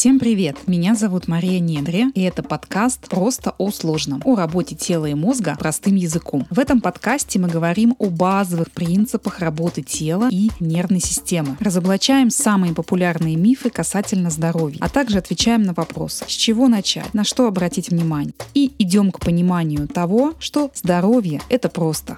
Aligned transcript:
Всем 0.00 0.18
привет! 0.18 0.56
Меня 0.66 0.94
зовут 0.94 1.28
Мария 1.28 1.60
Недре, 1.60 2.06
и 2.14 2.22
это 2.22 2.42
подкаст 2.42 3.06
«Просто 3.10 3.54
о 3.58 3.70
сложном» 3.70 4.22
о 4.24 4.34
работе 4.34 4.74
тела 4.74 5.04
и 5.04 5.12
мозга 5.12 5.56
простым 5.58 5.94
языком. 5.94 6.46
В 6.48 6.58
этом 6.58 6.80
подкасте 6.80 7.38
мы 7.38 7.48
говорим 7.48 7.94
о 7.98 8.06
базовых 8.06 8.70
принципах 8.70 9.40
работы 9.40 9.82
тела 9.82 10.30
и 10.32 10.48
нервной 10.58 11.00
системы. 11.00 11.58
Разоблачаем 11.60 12.30
самые 12.30 12.72
популярные 12.72 13.36
мифы 13.36 13.68
касательно 13.68 14.30
здоровья, 14.30 14.78
а 14.80 14.88
также 14.88 15.18
отвечаем 15.18 15.64
на 15.64 15.74
вопрос, 15.74 16.22
с 16.26 16.32
чего 16.32 16.68
начать, 16.68 17.12
на 17.12 17.22
что 17.22 17.46
обратить 17.46 17.90
внимание. 17.90 18.32
И 18.54 18.72
идем 18.78 19.12
к 19.12 19.20
пониманию 19.20 19.86
того, 19.86 20.32
что 20.38 20.70
здоровье– 20.74 21.42
это 21.50 21.68
просто. 21.68 22.16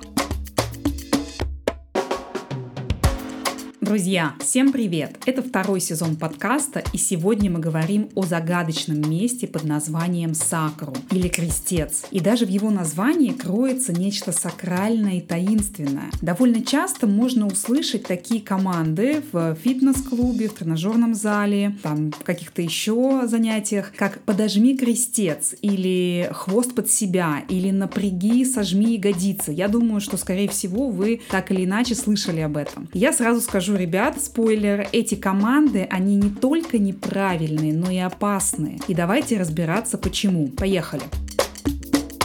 Друзья, 3.92 4.32
всем 4.40 4.72
привет! 4.72 5.18
Это 5.26 5.42
второй 5.42 5.78
сезон 5.78 6.16
подкаста, 6.16 6.82
и 6.94 6.96
сегодня 6.96 7.50
мы 7.50 7.58
говорим 7.60 8.08
о 8.14 8.22
загадочном 8.22 9.02
месте 9.02 9.46
под 9.46 9.64
названием 9.64 10.32
Сакру 10.32 10.94
или 11.10 11.28
Крестец. 11.28 12.06
И 12.10 12.20
даже 12.20 12.46
в 12.46 12.48
его 12.48 12.70
названии 12.70 13.32
кроется 13.32 13.92
нечто 13.92 14.32
сакральное 14.32 15.18
и 15.18 15.20
таинственное. 15.20 16.10
Довольно 16.22 16.64
часто 16.64 17.06
можно 17.06 17.46
услышать 17.46 18.04
такие 18.04 18.40
команды 18.40 19.22
в 19.30 19.56
фитнес-клубе, 19.56 20.48
в 20.48 20.54
тренажерном 20.54 21.14
зале, 21.14 21.76
там 21.82 22.12
в 22.12 22.24
каких-то 22.24 22.62
еще 22.62 23.24
занятиях, 23.26 23.92
как 23.94 24.22
«подожми 24.22 24.74
крестец» 24.74 25.54
или 25.60 26.30
«хвост 26.32 26.74
под 26.74 26.90
себя» 26.90 27.44
или 27.50 27.70
«напряги, 27.70 28.46
сожми 28.46 28.94
ягодицы». 28.94 29.52
Я 29.52 29.68
думаю, 29.68 30.00
что, 30.00 30.16
скорее 30.16 30.48
всего, 30.48 30.88
вы 30.88 31.20
так 31.30 31.50
или 31.50 31.66
иначе 31.66 31.94
слышали 31.94 32.40
об 32.40 32.56
этом. 32.56 32.88
Я 32.94 33.12
сразу 33.12 33.42
скажу 33.42 33.81
ребят, 33.82 34.20
спойлер, 34.20 34.88
эти 34.92 35.16
команды, 35.16 35.86
они 35.90 36.16
не 36.16 36.30
только 36.30 36.78
неправильные, 36.78 37.72
но 37.72 37.90
и 37.90 37.98
опасные. 37.98 38.78
И 38.88 38.94
давайте 38.94 39.38
разбираться 39.38 39.98
почему. 39.98 40.48
Поехали. 40.48 41.02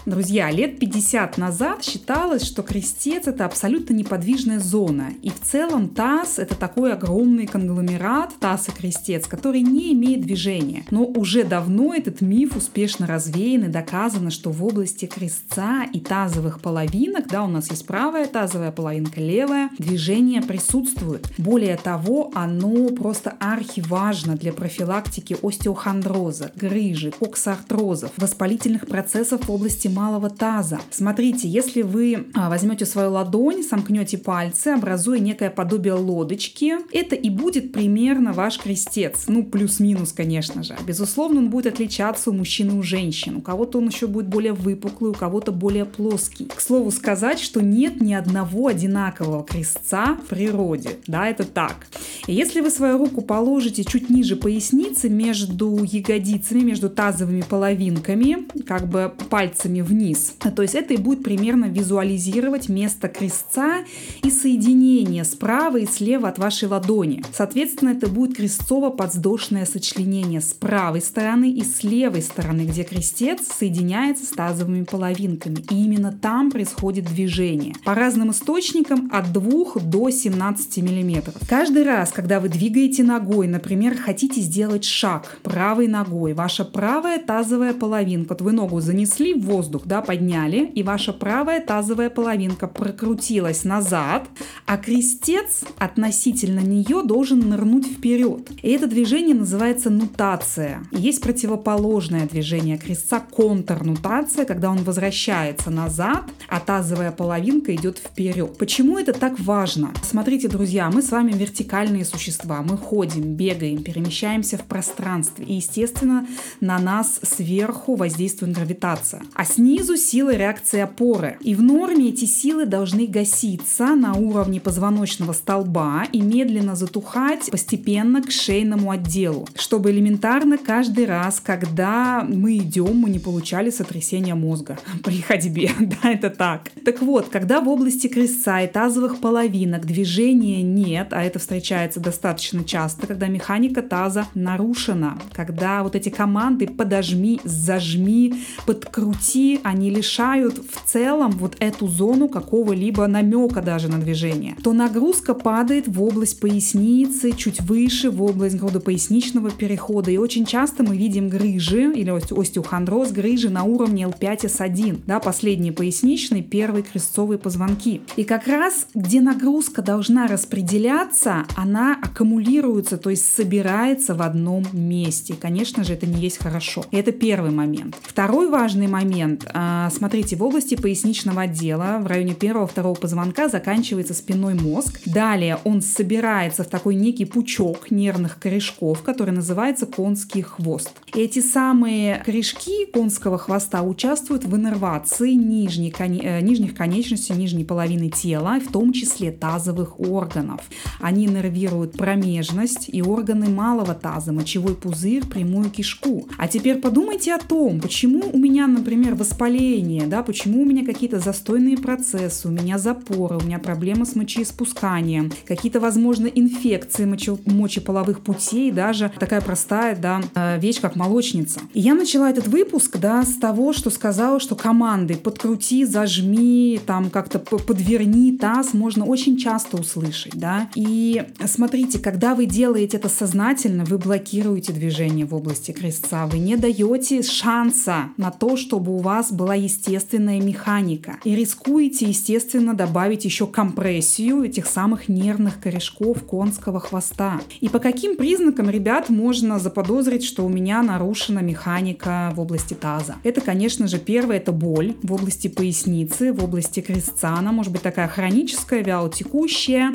Друзья, 0.08 0.50
лет 0.52 0.80
50 0.80 1.38
назад 1.38 1.84
считалось, 1.84 2.42
что 2.42 2.64
крестец— 2.64 3.24
это 3.28 3.44
абсолютно 3.44 3.94
неподвижная 3.94 4.62
зона. 4.62 5.10
И 5.22 5.30
в 5.30 5.42
целом 5.42 5.90
таз— 5.90 6.36
это 6.40 6.56
такой 6.56 6.94
огромный 6.94 7.46
конгломерат, 7.46 8.34
таз 8.40 8.70
и 8.70 8.72
крестец, 8.72 9.28
который 9.28 9.60
не 9.60 9.92
имеет 9.92 10.22
движения. 10.22 10.86
Но 10.92 11.04
уже 11.04 11.44
давно 11.44 11.94
этот 11.94 12.22
миф 12.22 12.56
успешно 12.56 13.06
развеян 13.06 13.66
и 13.66 13.68
доказано, 13.68 14.32
что 14.32 14.50
в 14.50 14.64
области 14.64 15.08
крестца 15.08 15.84
и 15.92 16.00
тазовых 16.00 16.62
половинок, 16.62 17.28
да, 17.28 17.44
у 17.44 17.50
нас 17.50 17.70
есть 17.70 17.86
правая 17.86 18.28
тазовая 18.28 18.72
половинка, 18.72 19.20
левая, 19.20 19.72
движение 19.78 20.42
присутствует. 20.42 21.30
Более 21.38 21.76
того, 21.76 22.32
оно 22.34 22.88
просто 22.92 23.34
архиважно 23.42 24.38
для 24.38 24.54
профилактики 24.54 25.36
остеохондроза, 25.44 26.54
грыжи, 26.56 27.12
коксартрозов, 27.12 28.12
воспалительных 28.16 28.88
процессов 28.88 29.50
в 29.50 29.52
области 29.52 29.97
малого 29.98 30.30
таза. 30.30 30.80
Смотрите, 30.92 31.48
если 31.48 31.82
вы 31.82 32.28
а, 32.36 32.50
возьмете 32.50 32.86
свою 32.86 33.12
ладонь, 33.12 33.64
сомкнете 33.64 34.20
пальцы, 34.20 34.68
образуя 34.70 35.20
некое 35.20 35.50
подобие 35.50 35.94
лодочки, 35.94 36.76
это 36.94 37.16
и 37.16 37.32
будет 37.32 37.72
примерно 37.72 38.32
ваш 38.32 38.60
крестец. 38.60 39.26
Ну, 39.28 39.44
плюс-минус, 39.44 40.14
конечно 40.14 40.62
же. 40.64 40.76
Безусловно, 40.86 41.40
он 41.40 41.50
будет 41.50 41.74
отличаться 41.74 42.30
у 42.30 42.34
мужчин 42.34 42.70
и 42.70 42.74
у 42.74 42.84
женщин. 42.84 43.38
У 43.38 43.42
кого-то 43.42 43.80
он 43.80 43.88
еще 43.88 44.06
будет 44.06 44.28
более 44.28 44.54
выпуклый, 44.54 45.12
у 45.12 45.16
кого-то 45.16 45.52
более 45.52 45.86
плоский. 45.86 46.46
К 46.46 46.62
слову 46.62 46.92
сказать, 46.92 47.40
что 47.40 47.62
нет 47.62 48.00
ни 48.00 48.14
одного 48.14 48.68
одинакового 48.68 49.44
крестца 49.44 50.16
в 50.24 50.28
природе. 50.28 50.92
Да, 51.08 51.28
это 51.28 51.44
так. 51.44 51.88
И 52.28 52.34
если 52.34 52.62
вы 52.62 52.70
свою 52.70 53.00
руку 53.00 53.22
положите 53.22 53.84
чуть 53.84 54.12
ниже 54.12 54.36
поясницы, 54.36 55.10
между 55.10 55.84
ягодицами, 55.84 56.62
между 56.62 56.90
тазовыми 56.90 57.42
половинками, 57.42 58.48
как 58.66 58.88
бы 58.88 59.12
пальцами 59.30 59.82
вниз. 59.88 60.36
То 60.56 60.62
есть 60.62 60.76
это 60.76 60.94
и 60.94 60.98
будет 60.98 61.24
примерно 61.24 61.66
визуализировать 61.66 62.70
место 62.70 63.08
крестца 63.08 63.86
и 64.24 64.30
соединение 64.30 65.24
справа 65.24 65.78
и 65.78 65.86
слева 65.86 66.30
от 66.30 66.38
вашей 66.38 66.68
ладони. 66.68 67.24
Соответственно, 67.34 67.90
это 67.90 68.08
будет 68.08 68.38
крестцово-подвздошное 68.38 69.66
сочленение 69.66 70.42
с 70.42 70.54
правой 70.54 71.02
стороны 71.02 71.52
и 71.52 71.64
с 71.64 71.84
левой 71.84 72.22
стороны, 72.22 72.62
где 72.62 72.84
крестец 72.84 73.42
соединяется 73.48 74.26
с 74.26 74.30
тазовыми 74.30 74.84
половинками. 74.84 75.64
И 75.70 75.84
именно 75.84 76.12
там 76.12 76.52
происходит 76.52 77.06
движение. 77.06 77.76
По 77.84 77.94
разным 77.96 78.32
источникам 78.32 79.10
от 79.12 79.32
2 79.34 79.82
до 79.82 80.10
17 80.10 80.78
мм. 80.78 81.34
Каждый 81.48 81.84
раз, 81.84 82.12
когда 82.12 82.40
вы 82.40 82.50
двигаете 82.50 83.04
ногой, 83.04 83.48
например, 83.48 83.98
хотите 83.98 84.42
сделать 84.42 84.84
шаг 84.84 85.38
правой 85.44 85.88
ногой, 85.88 86.34
ваша 86.34 86.66
правая 86.66 87.20
тазовая 87.20 87.74
половинка, 87.74 88.34
вот 88.34 88.42
вы 88.42 88.52
ногу 88.52 88.82
занесли 88.82 89.34
в 89.34 89.46
воздух, 89.46 89.77
воздух, 89.78 89.88
да, 89.88 90.02
подняли, 90.02 90.66
и 90.76 90.84
ваша 90.84 91.14
правая 91.14 91.62
тазовая 91.62 92.10
половинка 92.10 92.68
прокрутилась 92.68 93.64
назад, 93.64 94.28
а 94.66 94.78
крестец 94.78 95.64
относительно 95.78 96.60
нее 96.60 97.04
должен 97.04 97.40
нырнуть 97.40 97.88
вперед. 97.88 98.50
И 98.62 98.70
это 98.70 98.88
движение 98.88 99.36
называется 99.36 99.90
нутация. 99.90 100.84
И 100.92 101.00
есть 101.00 101.22
противоположное 101.22 102.28
движение 102.28 102.78
крестца, 102.78 103.20
контрнутация, 103.20 104.46
когда 104.46 104.70
он 104.70 104.84
возвращается 104.84 105.70
назад, 105.70 106.24
а 106.48 106.60
тазовая 106.60 107.12
половинка 107.12 107.74
идет 107.76 107.98
вперед. 107.98 108.58
Почему 108.58 108.98
это 108.98 109.14
так 109.14 109.40
важно? 109.40 109.92
Смотрите, 110.04 110.48
друзья, 110.48 110.90
мы 110.90 111.02
с 111.02 111.12
вами 111.12 111.32
вертикальные 111.32 112.06
существа. 112.06 112.62
Мы 112.62 112.78
ходим, 112.78 113.36
бегаем, 113.36 113.84
перемещаемся 113.84 114.58
в 114.58 114.64
пространстве. 114.64 115.46
И, 115.46 115.54
естественно, 115.56 116.28
на 116.62 116.80
нас 116.80 117.20
сверху 117.24 117.96
воздействует 117.96 118.54
гравитация. 118.54 119.22
А 119.34 119.46
с 119.46 119.58
Снизу 119.68 119.98
силы 119.98 120.38
реакции 120.38 120.80
опоры. 120.80 121.36
И 121.42 121.54
в 121.54 121.62
норме 121.62 122.08
эти 122.08 122.24
силы 122.24 122.66
должны 122.66 123.06
гаситься 123.06 123.96
на 123.96 124.14
уровне 124.14 124.62
позвоночного 124.62 125.34
столба 125.34 126.06
и 126.14 126.22
медленно 126.22 126.78
затухать 126.78 127.52
постепенно 127.52 128.22
к 128.22 128.32
шейному 128.32 128.92
отделу, 128.92 129.46
чтобы 129.56 129.92
элементарно 129.92 130.58
каждый 130.58 131.04
раз, 131.06 131.42
когда 131.42 132.26
мы 132.26 132.56
идем, 132.56 132.96
мы 132.96 133.10
не 133.10 133.20
получали 133.20 133.70
сотрясения 133.70 134.36
мозга 134.36 134.80
при 135.04 135.20
ходьбе. 135.20 135.72
Да, 135.80 136.12
это 136.12 136.30
так. 136.30 136.70
Так 136.86 137.02
вот, 137.02 137.28
когда 137.28 137.60
в 137.60 137.68
области 137.68 138.08
крестца 138.08 138.62
и 138.62 138.68
тазовых 138.68 139.20
половинок 139.20 139.86
движения 139.86 140.62
нет, 140.62 141.08
а 141.12 141.24
это 141.24 141.40
встречается 141.40 142.00
достаточно 142.00 142.64
часто, 142.64 143.06
когда 143.08 143.28
механика 143.28 143.82
таза 143.82 144.28
нарушена, 144.34 145.20
когда 145.34 145.84
вот 145.84 145.96
эти 145.96 146.08
команды 146.08 146.68
подожми, 146.68 147.42
зажми, 147.44 148.34
подкрути, 148.66 149.47
они 149.64 149.90
лишают 149.90 150.58
в 150.58 150.90
целом 150.90 151.32
вот 151.32 151.56
эту 151.60 151.88
зону 151.88 152.28
какого-либо 152.28 153.08
намека 153.08 153.62
даже 153.62 153.88
на 153.88 154.00
движение, 154.00 154.56
то 154.64 154.74
нагрузка 154.74 155.34
падает 155.34 155.88
в 155.88 156.02
область 156.02 156.40
поясницы, 156.40 157.32
чуть 157.32 157.62
выше, 157.62 158.10
в 158.10 158.22
область 158.22 158.58
грудопоясничного 158.58 159.52
перехода. 159.52 160.12
И 160.12 160.18
очень 160.18 160.46
часто 160.46 160.84
мы 160.84 160.98
видим 160.98 161.30
грыжи 161.30 161.92
или 161.94 162.10
остеохондроз, 162.10 163.12
грыжи 163.12 163.50
на 163.50 163.64
уровне 163.64 164.04
L5S1, 164.04 165.02
да, 165.06 165.20
последние 165.20 165.74
поясничные, 165.74 166.44
первые 166.44 166.84
крестцовые 166.84 167.38
позвонки. 167.38 168.02
И 168.16 168.24
как 168.24 168.48
раз, 168.48 168.88
где 168.94 169.22
нагрузка 169.22 169.82
должна 169.82 170.28
распределяться, 170.28 171.46
она 171.56 171.98
аккумулируется, 172.02 172.98
то 172.98 173.10
есть 173.10 173.26
собирается 173.34 174.16
в 174.16 174.22
одном 174.22 174.66
месте. 174.74 175.34
И, 175.34 175.36
конечно 175.36 175.84
же, 175.84 175.94
это 175.94 176.06
не 176.06 176.22
есть 176.22 176.38
хорошо. 176.38 176.86
Это 176.92 177.12
первый 177.12 177.52
момент. 177.52 177.96
Второй 178.02 178.50
важный 178.50 178.88
момент 178.88 179.37
а, 179.54 179.90
смотрите, 179.90 180.36
в 180.36 180.44
области 180.44 180.76
поясничного 180.76 181.44
отдела, 181.44 182.00
в 182.02 182.08
районе 182.08 182.34
первого-второго 182.34 182.96
позвонка 182.96 183.50
заканчивается 183.50 184.14
спинной 184.14 184.54
мозг. 184.54 185.00
Далее 185.06 185.60
он 185.64 185.82
собирается 185.82 186.64
в 186.64 186.68
такой 186.68 186.96
некий 186.96 187.26
пучок 187.26 187.92
нервных 187.92 188.40
корешков, 188.40 189.02
который 189.04 189.32
называется 189.32 189.86
конский 189.86 190.42
хвост. 190.42 190.92
Эти 191.14 191.40
самые 191.40 192.22
корешки 192.26 192.86
конского 192.86 193.38
хвоста 193.38 193.82
участвуют 193.82 194.44
в 194.44 194.56
иннервации 194.56 195.32
нижней, 195.32 195.94
э, 195.98 196.42
нижних 196.42 196.76
конечностей, 196.76 197.34
нижней 197.34 197.66
половины 197.66 198.10
тела, 198.10 198.60
в 198.60 198.72
том 198.72 198.94
числе 198.94 199.32
тазовых 199.32 200.00
органов. 200.00 200.62
Они 201.00 201.26
иннервируют 201.26 201.94
промежность 201.94 202.90
и 202.90 203.02
органы 203.02 203.50
малого 203.50 203.94
таза, 203.94 204.32
мочевой 204.32 204.76
пузырь, 204.76 205.26
прямую 205.26 205.70
кишку. 205.70 206.28
А 206.38 206.48
теперь 206.48 206.78
подумайте 206.78 207.34
о 207.34 207.40
том, 207.40 207.80
почему 207.80 208.30
у 208.32 208.38
меня, 208.38 208.68
например, 208.68 209.16
в 209.16 209.22
воспаление, 209.28 210.08
да, 210.08 210.24
почему 210.24 210.62
у 210.62 210.66
меня 210.66 210.86
какие-то 210.86 211.20
застойные 211.20 211.78
процессы, 211.78 212.48
у 212.48 212.52
меня 212.52 212.78
запоры, 212.78 213.38
у 213.38 213.44
меня 213.44 213.60
проблемы 213.60 214.06
с 214.06 214.16
мочеиспусканием, 214.16 215.32
какие-то, 215.46 215.80
возможно, 215.80 216.28
инфекции 216.28 217.06
моче, 217.06 217.38
мочеполовых 217.46 218.22
путей, 218.22 218.72
даже 218.72 219.12
такая 219.20 219.42
простая, 219.42 219.96
да, 219.96 220.22
э, 220.34 220.60
вещь, 220.60 220.80
как 220.80 220.96
молочница. 220.96 221.60
И 221.74 221.82
я 221.82 221.94
начала 221.94 222.30
этот 222.30 222.48
выпуск, 222.48 222.98
да, 222.98 223.24
с 223.24 223.36
того, 223.36 223.74
что 223.74 223.90
сказала, 223.90 224.40
что 224.40 224.56
команды 224.56 225.16
подкрути, 225.16 225.84
зажми, 225.84 226.80
там 226.86 227.10
как-то 227.10 227.40
подверни 227.40 228.38
таз 228.38 228.74
можно 228.74 229.06
очень 229.06 229.38
часто 229.38 229.78
услышать, 229.78 230.36
да. 230.36 230.70
И 230.76 231.24
смотрите, 231.46 232.00
когда 232.00 232.34
вы 232.34 232.46
делаете 232.46 232.98
это 232.98 233.10
сознательно, 233.10 233.84
вы 233.84 233.98
блокируете 233.98 234.72
движение 234.72 235.26
в 235.26 235.36
области 235.36 235.72
крестца, 235.72 236.28
вы 236.28 236.40
не 236.40 236.56
даете 236.56 237.22
шанса 237.24 238.10
на 238.16 238.32
то, 238.32 238.56
чтобы 238.56 238.96
у 238.96 239.00
вас 239.00 239.17
была 239.32 239.56
естественная 239.56 240.40
механика. 240.42 241.18
И 241.24 241.36
рискуете, 241.36 242.06
естественно, 242.08 242.74
добавить 242.74 243.26
еще 243.26 243.48
компрессию 243.48 244.44
этих 244.44 244.68
самых 244.68 245.10
нервных 245.10 245.60
корешков 245.60 246.24
конского 246.24 246.80
хвоста. 246.80 247.42
И 247.60 247.70
по 247.70 247.80
каким 247.80 248.16
признакам, 248.16 248.70
ребят, 248.70 249.10
можно 249.10 249.60
заподозрить, 249.60 250.24
что 250.24 250.46
у 250.46 250.50
меня 250.50 250.82
нарушена 250.84 251.40
механика 251.40 252.32
в 252.36 252.40
области 252.40 252.74
таза? 252.74 253.16
Это, 253.24 253.42
конечно 253.42 253.88
же, 253.88 253.98
первое, 253.98 254.38
это 254.38 254.52
боль 254.52 254.96
в 255.04 255.14
области 255.14 255.48
поясницы, 255.48 256.32
в 256.32 256.44
области 256.44 256.80
крестца. 256.82 257.34
Она 257.34 257.52
может 257.52 257.72
быть 257.72 257.82
такая 257.82 258.08
хроническая, 258.08 258.84
вялотекущая, 258.84 259.94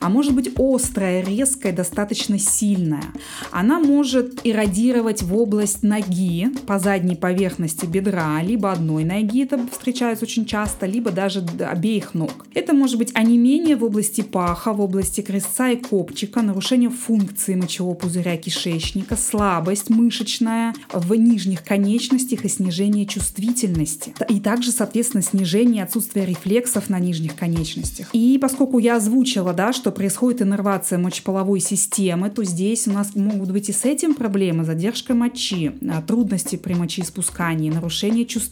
а 0.00 0.08
может 0.08 0.34
быть 0.34 0.52
острая, 0.56 1.22
резкая, 1.22 1.72
достаточно 1.72 2.38
сильная. 2.38 3.04
Она 3.50 3.80
может 3.80 4.40
иррадировать 4.44 5.22
в 5.22 5.36
область 5.36 5.82
ноги 5.82 6.48
по 6.66 6.78
задней 6.78 7.16
поверхности 7.16 7.86
бедра, 7.86 8.42
либо 8.42 8.59
одной 8.68 9.04
ноги, 9.04 9.42
это 9.42 9.58
встречается 9.70 10.24
очень 10.24 10.44
часто, 10.44 10.86
либо 10.86 11.10
даже 11.10 11.44
обеих 11.60 12.14
ног. 12.14 12.46
Это 12.54 12.72
может 12.74 12.98
быть 12.98 13.10
онемение 13.14 13.76
в 13.76 13.84
области 13.84 14.20
паха, 14.20 14.72
в 14.72 14.80
области 14.80 15.20
крестца 15.20 15.70
и 15.70 15.76
копчика, 15.76 16.42
нарушение 16.42 16.90
функции 16.90 17.54
мочевого 17.54 17.94
пузыря 17.94 18.36
кишечника, 18.36 19.16
слабость 19.16 19.90
мышечная 19.90 20.74
в 20.92 21.14
нижних 21.14 21.64
конечностях 21.64 22.44
и 22.44 22.48
снижение 22.48 23.06
чувствительности. 23.06 24.14
И 24.28 24.40
также, 24.40 24.72
соответственно, 24.72 25.22
снижение 25.22 25.84
отсутствия 25.84 26.26
рефлексов 26.26 26.90
на 26.90 26.98
нижних 26.98 27.36
конечностях. 27.36 28.08
И 28.12 28.38
поскольку 28.40 28.78
я 28.78 28.96
озвучила, 28.96 29.52
да, 29.52 29.72
что 29.72 29.90
происходит 29.90 30.42
иннервация 30.42 30.98
мочеполовой 30.98 31.60
системы, 31.60 32.30
то 32.30 32.44
здесь 32.44 32.86
у 32.86 32.92
нас 32.92 33.14
могут 33.14 33.50
быть 33.52 33.68
и 33.68 33.72
с 33.72 33.84
этим 33.84 34.14
проблемы, 34.14 34.64
задержка 34.64 35.14
мочи, 35.14 35.72
а, 35.88 36.02
трудности 36.02 36.56
при 36.56 36.74
мочеиспускании, 36.74 37.70
нарушение 37.70 38.26
чувствительности 38.26 38.49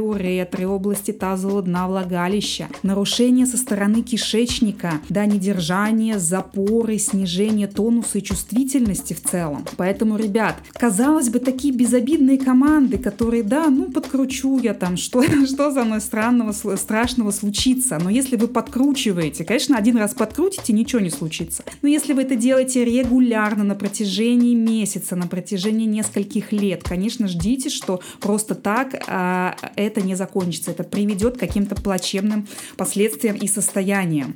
уретры, 0.00 0.66
области 0.66 1.12
тазового 1.12 1.62
дна 1.62 1.86
влагалища, 1.88 2.68
нарушение 2.82 3.46
со 3.46 3.56
стороны 3.56 4.02
кишечника, 4.02 5.00
да, 5.08 5.26
недержание, 5.26 6.18
запоры, 6.18 6.98
снижение 6.98 7.66
тонуса 7.66 8.18
и 8.18 8.22
чувствительности 8.22 9.14
в 9.14 9.22
целом. 9.22 9.64
Поэтому, 9.76 10.16
ребят, 10.16 10.56
казалось 10.72 11.28
бы, 11.28 11.38
такие 11.38 11.74
безобидные 11.74 12.38
команды, 12.38 12.98
которые, 12.98 13.42
да, 13.42 13.68
ну 13.68 13.90
подкручу 13.90 14.58
я 14.58 14.74
там, 14.74 14.96
что, 14.96 15.22
что 15.46 15.70
за 15.70 15.84
мной 15.84 16.00
странного, 16.00 16.52
страшного 16.52 17.30
случится. 17.30 17.98
Но 18.02 18.10
если 18.10 18.36
вы 18.36 18.48
подкручиваете, 18.48 19.44
конечно, 19.44 19.76
один 19.76 19.96
раз 19.96 20.14
подкрутите, 20.14 20.72
ничего 20.72 21.00
не 21.00 21.10
случится. 21.10 21.64
Но 21.82 21.88
если 21.88 22.12
вы 22.12 22.22
это 22.22 22.36
делаете 22.36 22.84
регулярно 22.84 23.64
на 23.64 23.74
протяжении 23.74 24.54
месяца, 24.54 25.16
на 25.16 25.26
протяжении 25.26 25.86
нескольких 25.86 26.52
лет, 26.52 26.82
конечно, 26.82 27.28
ждите, 27.28 27.70
что 27.70 28.00
просто 28.20 28.54
так 28.54 28.94
это 29.06 30.00
не 30.02 30.14
закончится. 30.14 30.70
Это 30.70 30.84
приведет 30.84 31.36
к 31.36 31.40
каким-то 31.40 31.74
плачевным 31.74 32.46
последствиям 32.76 33.36
и 33.36 33.46
состояниям. 33.46 34.34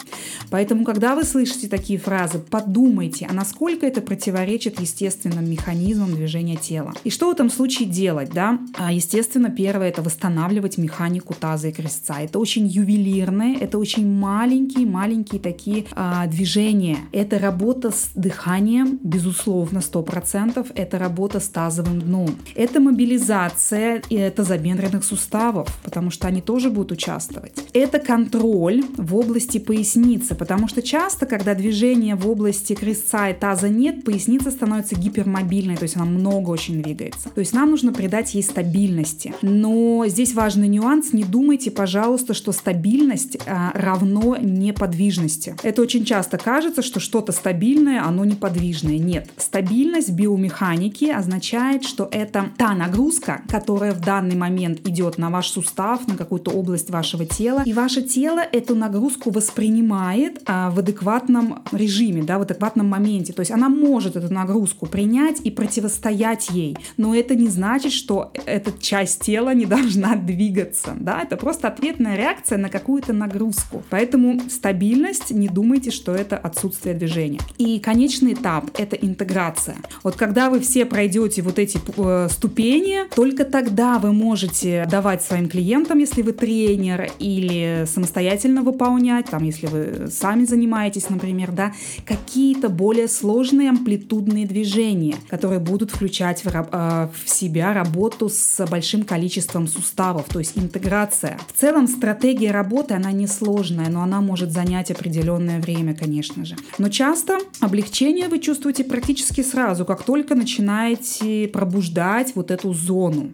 Поэтому, 0.51 0.85
когда 0.85 1.15
вы 1.15 1.25
слышите 1.25 1.69
такие 1.69 1.99
фразы, 1.99 2.39
подумайте, 2.39 3.27
а 3.29 3.33
насколько 3.33 3.87
это 3.87 4.01
противоречит 4.01 4.81
естественным 4.81 5.49
механизмам 5.51 6.15
движения 6.15 6.57
тела. 6.57 6.93
И 7.05 7.11
что 7.11 7.29
в 7.29 7.33
этом 7.33 7.51
случае 7.51 7.89
делать, 7.89 8.31
да? 8.33 8.59
А, 8.77 8.93
естественно, 8.93 9.51
первое 9.51 9.89
это 9.89 10.03
восстанавливать 10.03 10.79
механику 10.79 11.35
таза 11.35 11.69
и 11.69 11.73
крестца. 11.73 12.21
Это 12.21 12.39
очень 12.39 12.67
ювелирные, 12.67 13.57
это 13.59 13.79
очень 13.79 14.07
маленькие-маленькие 14.09 15.41
такие 15.41 15.87
а, 15.93 16.27
движения. 16.27 16.99
Это 17.13 17.39
работа 17.39 17.91
с 17.91 18.11
дыханием, 18.15 18.99
безусловно, 19.03 19.79
100%. 19.79 20.73
Это 20.75 20.99
работа 20.99 21.41
с 21.41 21.49
тазовым 21.49 22.01
дном. 22.01 22.35
Это 22.55 22.81
мобилизация 22.81 24.03
и 24.09 24.17
это 24.17 24.45
тазобедренных 24.61 25.05
суставов, 25.05 25.69
потому 25.83 26.11
что 26.11 26.29
они 26.29 26.41
тоже 26.41 26.71
будут 26.71 26.93
участвовать. 26.93 27.53
Это 27.73 27.99
контроль 27.99 28.83
в 28.97 29.17
области 29.17 29.59
поясницы, 29.59 30.35
потому 30.35 30.69
что 30.69 30.83
часто, 30.83 31.27
когда 31.27 31.55
движения 31.55 32.15
в 32.15 32.29
области 32.29 32.75
крестца 32.75 33.31
и 33.31 33.35
таза 33.35 33.69
нет, 33.69 34.05
поясница 34.05 34.51
становится 34.51 34.95
гипермобильной, 34.97 35.77
то 35.77 35.85
есть 35.85 35.97
она 35.97 36.05
много 36.05 36.51
очень 36.51 36.83
двигается. 36.83 37.31
То 37.31 37.41
есть 37.41 37.53
нам 37.53 37.71
нужно 37.71 37.93
придать 37.93 38.35
ей 38.35 38.43
стабильности. 38.43 39.35
Но 39.43 40.05
здесь 40.07 40.35
важный 40.35 40.69
нюанс. 40.69 41.13
Не 41.13 41.25
думайте, 41.25 41.71
пожалуйста, 41.71 42.35
что 42.35 42.53
стабильность 42.53 43.39
а, 43.47 43.73
равно 43.75 44.37
неподвижности. 44.37 45.57
Это 45.63 45.83
очень 45.83 46.05
часто 46.05 46.39
кажется, 46.39 46.83
что 46.83 47.01
что-то 47.01 47.33
стабильное, 47.33 48.05
оно 48.05 48.25
неподвижное. 48.25 48.99
Нет. 48.99 49.31
Стабильность 49.37 50.11
биомеханики 50.11 51.07
означает, 51.07 51.85
что 51.85 52.09
это 52.11 52.51
та 52.57 52.75
нагрузка, 52.75 53.43
которая 53.49 53.93
в 53.93 54.01
данный 54.01 54.37
момент 54.37 54.50
идет 54.59 55.19
на 55.19 55.31
ваш 55.31 55.49
сустав, 55.49 56.07
на 56.07 56.17
какую-то 56.17 56.51
область 56.51 56.91
вашего 56.91 57.25
тела, 57.25 57.63
и 57.65 57.73
ваше 57.73 58.03
тело 58.03 58.41
эту 58.41 58.75
нагрузку 58.75 59.31
воспринимает 59.31 60.43
а, 60.47 60.71
в 60.71 60.79
адекватном 60.79 61.63
режиме, 61.73 62.23
да, 62.23 62.39
в 62.39 62.43
адекватном 62.43 62.89
моменте. 62.89 63.33
То 63.33 63.41
есть 63.41 63.51
она 63.51 63.69
может 63.69 64.17
эту 64.17 64.33
нагрузку 64.33 64.87
принять 64.87 65.41
и 65.45 65.51
противостоять 65.51 66.51
ей, 66.51 66.77
но 66.97 67.15
это 67.15 67.35
не 67.35 67.49
значит, 67.49 67.93
что 67.93 68.33
эта 68.47 68.73
часть 68.81 69.21
тела 69.21 69.55
не 69.55 69.67
должна 69.67 70.17
двигаться, 70.17 70.97
да, 70.99 71.23
это 71.23 71.37
просто 71.37 71.69
ответная 71.69 72.17
реакция 72.17 72.59
на 72.59 72.69
какую-то 72.69 73.13
нагрузку. 73.13 73.83
Поэтому 73.91 74.41
стабильность, 74.49 75.31
не 75.31 75.49
думайте, 75.49 75.91
что 75.91 76.15
это 76.15 76.37
отсутствие 76.37 76.95
движения. 76.95 77.41
И 77.59 77.79
конечный 77.81 78.35
этап— 78.35 78.71
это 78.79 78.97
интеграция. 78.97 79.77
Вот 80.03 80.17
когда 80.17 80.51
вы 80.51 80.61
все 80.61 80.85
пройдете 80.85 81.43
вот 81.43 81.59
эти 81.59 81.81
э, 81.97 82.29
ступени, 82.31 83.09
только 83.15 83.45
тогда 83.45 83.99
вы 83.99 84.13
можете 84.31 84.87
давать 84.89 85.23
своим 85.23 85.49
клиентам, 85.49 85.99
если 85.99 86.23
вы 86.23 86.31
тренер, 86.33 87.11
или 87.19 87.85
самостоятельно 87.85 88.63
выполнять, 88.63 89.27
там, 89.27 89.43
если 89.43 89.67
вы 89.67 90.09
сами 90.09 90.45
занимаетесь, 90.45 91.11
например, 91.11 91.51
да, 91.51 91.73
какие-то 92.05 92.69
более 92.69 93.09
сложные 93.09 93.71
амплитудные 93.71 94.47
движения, 94.47 95.17
которые 95.29 95.59
будут 95.59 95.91
включать 95.91 96.45
в, 96.45 96.49
э, 96.49 97.09
в 97.13 97.29
себя 97.29 97.75
работу 97.75 98.29
с 98.29 98.65
большим 98.67 99.03
количеством 99.03 99.67
суставов, 99.67 100.27
то 100.29 100.39
есть 100.39 100.57
интеграция. 100.57 101.37
В 101.53 101.61
целом 101.61 101.89
стратегия 101.89 102.53
работы, 102.53 102.95
она 102.95 103.11
несложная, 103.11 103.91
но 103.91 104.01
она 104.05 104.21
может 104.21 104.53
занять 104.53 104.93
определенное 104.93 105.61
время, 105.61 105.93
конечно 105.93 106.45
же. 106.45 106.55
Но 106.79 106.89
часто 106.89 107.39
облегчение 107.59 108.29
вы 108.29 108.39
чувствуете 108.39 108.85
практически 108.85 109.43
сразу, 109.43 109.85
как 109.85 110.05
только 110.05 110.37
начинаете 110.37 111.49
пробуждать 111.49 112.37
вот 112.37 112.53
эту 112.53 112.73
зону. 112.73 113.33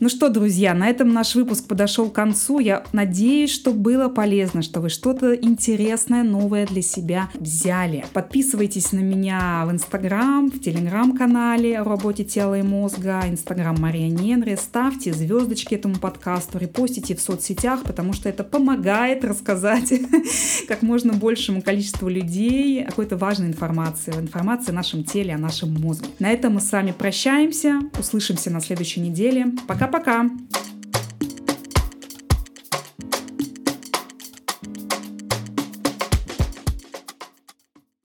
Ну 0.00 0.08
что, 0.08 0.30
друзья, 0.30 0.72
на 0.72 0.88
этом 0.88 1.12
наш 1.12 1.34
выпуск 1.34 1.66
подошел 1.66 2.08
к 2.08 2.14
концу. 2.14 2.58
Я 2.58 2.84
надеюсь, 2.94 3.52
что 3.52 3.74
было 3.74 4.08
полезно, 4.08 4.62
что 4.62 4.80
вы 4.80 4.88
что-то 4.88 5.34
интересное, 5.34 6.22
новое 6.22 6.66
для 6.66 6.80
себя 6.80 7.28
взяли. 7.34 8.06
Подписывайтесь 8.14 8.92
на 8.92 9.00
меня 9.00 9.62
в 9.66 9.72
Инстаграм, 9.72 10.50
в 10.50 10.58
Телеграм-канале 10.58 11.78
о 11.78 11.84
работе 11.84 12.24
тела 12.24 12.58
и 12.58 12.62
мозга, 12.62 13.24
Инстаграм 13.28 13.76
Мария 13.78 14.08
Ненри. 14.08 14.54
Ставьте 14.54 15.12
звездочки 15.12 15.74
этому 15.74 15.96
подкасту, 15.96 16.56
репостите 16.56 17.14
в 17.14 17.20
соцсетях, 17.20 17.82
потому 17.82 18.14
что 18.14 18.30
это 18.30 18.42
помогает 18.42 19.22
рассказать 19.22 19.92
как 20.66 20.80
можно 20.80 21.12
большему 21.12 21.60
количеству 21.60 22.08
людей 22.08 22.86
какой-то 22.86 23.18
важной 23.18 23.48
информации, 23.48 24.14
информации 24.14 24.70
о 24.70 24.76
нашем 24.76 25.04
теле, 25.04 25.34
о 25.34 25.38
нашем 25.38 25.74
мозге. 25.74 26.06
На 26.20 26.30
этом 26.30 26.54
мы 26.54 26.62
с 26.62 26.72
вами 26.72 26.94
прощаемся, 26.96 27.80
услышимся 27.98 28.48
на 28.50 28.62
следующей 28.62 29.00
неделе. 29.00 29.52
Пока 29.68 29.89
Пока-пока! 29.90 30.30